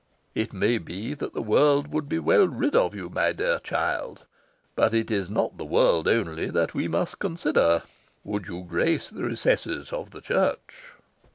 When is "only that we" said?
6.07-6.87